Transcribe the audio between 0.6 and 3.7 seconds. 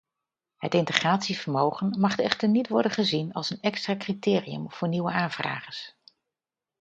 integratievermogen mag echter niet worden gezien als een